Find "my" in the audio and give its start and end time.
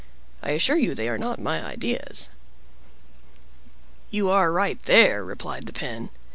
1.39-1.63